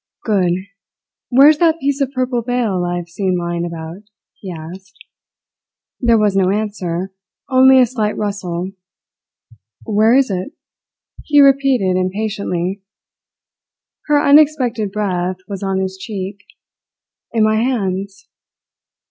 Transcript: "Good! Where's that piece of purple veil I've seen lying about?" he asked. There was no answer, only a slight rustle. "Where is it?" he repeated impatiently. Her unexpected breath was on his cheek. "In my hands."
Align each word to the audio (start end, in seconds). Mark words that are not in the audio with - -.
"Good! 0.25 0.53
Where's 1.29 1.59
that 1.59 1.79
piece 1.79 2.01
of 2.01 2.11
purple 2.11 2.41
veil 2.41 2.83
I've 2.83 3.07
seen 3.07 3.37
lying 3.37 3.63
about?" 3.67 4.01
he 4.33 4.49
asked. 4.51 4.97
There 5.99 6.17
was 6.17 6.35
no 6.35 6.49
answer, 6.49 7.13
only 7.49 7.79
a 7.79 7.85
slight 7.85 8.17
rustle. 8.17 8.71
"Where 9.85 10.15
is 10.15 10.31
it?" 10.31 10.53
he 11.25 11.39
repeated 11.39 11.97
impatiently. 11.97 12.81
Her 14.07 14.19
unexpected 14.19 14.91
breath 14.91 15.37
was 15.47 15.61
on 15.61 15.77
his 15.77 15.97
cheek. 15.99 16.45
"In 17.31 17.43
my 17.43 17.57
hands." 17.57 18.27